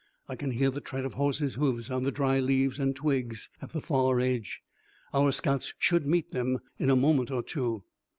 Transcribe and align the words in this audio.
I 0.27 0.35
can 0.35 0.49
hear 0.49 0.71
the 0.71 0.81
tread 0.81 1.05
of 1.05 1.13
horses' 1.13 1.53
hoofs 1.53 1.91
on 1.91 2.01
the 2.01 2.11
dry 2.11 2.39
leaves 2.39 2.79
and 2.79 2.95
twigs 2.95 3.49
at 3.61 3.69
the 3.69 3.79
far 3.79 4.19
edge. 4.19 4.63
Our 5.13 5.31
scouts 5.31 5.75
should 5.77 6.07
meet 6.07 6.31
them 6.31 6.57
in 6.79 6.89
a 6.89 6.95
moment 6.95 7.29
or 7.29 7.43
two." 7.43 7.83